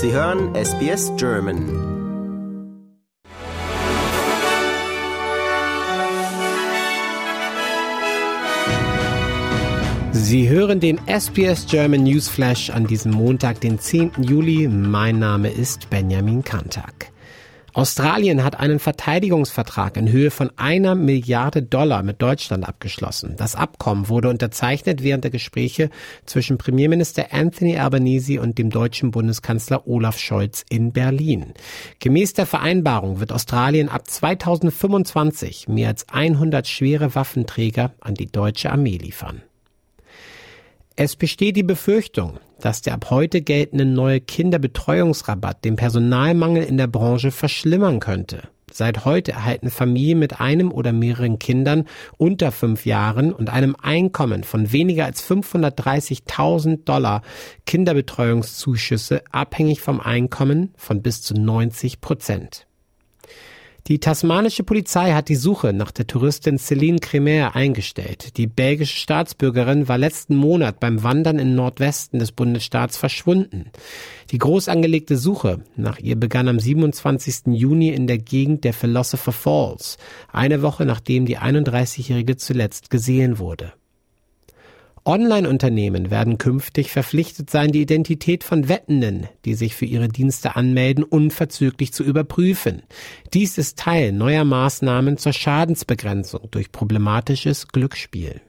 [0.00, 1.58] Sie hören SBS German.
[10.12, 14.12] Sie hören den SBS German Newsflash an diesem Montag, den 10.
[14.18, 14.68] Juli.
[14.68, 17.10] Mein Name ist Benjamin Kantak.
[17.78, 23.36] Australien hat einen Verteidigungsvertrag in Höhe von einer Milliarde Dollar mit Deutschland abgeschlossen.
[23.36, 25.90] Das Abkommen wurde unterzeichnet während der Gespräche
[26.26, 31.54] zwischen Premierminister Anthony Albanese und dem deutschen Bundeskanzler Olaf Scholz in Berlin.
[32.00, 38.72] Gemäß der Vereinbarung wird Australien ab 2025 mehr als 100 schwere Waffenträger an die deutsche
[38.72, 39.42] Armee liefern.
[41.00, 46.88] Es besteht die Befürchtung, dass der ab heute geltende neue Kinderbetreuungsrabatt den Personalmangel in der
[46.88, 48.48] Branche verschlimmern könnte.
[48.72, 51.84] Seit heute erhalten Familien mit einem oder mehreren Kindern
[52.16, 57.22] unter fünf Jahren und einem Einkommen von weniger als 530.000 Dollar
[57.64, 62.67] Kinderbetreuungszuschüsse abhängig vom Einkommen von bis zu 90 Prozent.
[63.88, 68.36] Die tasmanische Polizei hat die Suche nach der Touristin Celine Cremer eingestellt.
[68.36, 73.70] Die belgische Staatsbürgerin war letzten Monat beim Wandern im Nordwesten des Bundesstaats verschwunden.
[74.30, 77.54] Die groß angelegte Suche nach ihr begann am 27.
[77.54, 79.96] Juni in der Gegend der Philosopher Falls,
[80.30, 83.72] eine Woche nachdem die 31-Jährige zuletzt gesehen wurde.
[85.08, 91.02] Online-Unternehmen werden künftig verpflichtet sein, die Identität von Wettenden, die sich für ihre Dienste anmelden,
[91.02, 92.82] unverzüglich zu überprüfen.
[93.32, 98.42] Dies ist Teil neuer Maßnahmen zur Schadensbegrenzung durch problematisches Glücksspiel.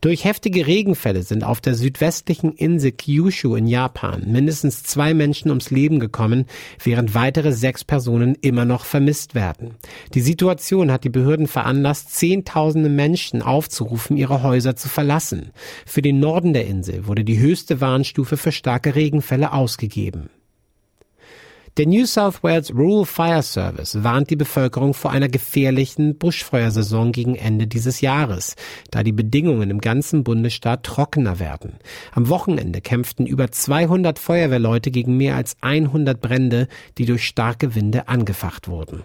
[0.00, 5.70] Durch heftige Regenfälle sind auf der südwestlichen Insel Kyushu in Japan mindestens zwei Menschen ums
[5.70, 6.46] Leben gekommen,
[6.82, 9.74] während weitere sechs Personen immer noch vermisst werden.
[10.14, 15.50] Die Situation hat die Behörden veranlasst, Zehntausende Menschen aufzurufen, ihre Häuser zu verlassen.
[15.84, 20.30] Für den Norden der Insel wurde die höchste Warnstufe für starke Regenfälle ausgegeben.
[21.76, 27.36] Der New South Wales Rural Fire Service warnt die Bevölkerung vor einer gefährlichen Buschfeuersaison gegen
[27.36, 28.56] Ende dieses Jahres,
[28.90, 31.78] da die Bedingungen im ganzen Bundesstaat trockener werden.
[32.12, 36.66] Am Wochenende kämpften über 200 Feuerwehrleute gegen mehr als 100 Brände,
[36.98, 39.04] die durch starke Winde angefacht wurden.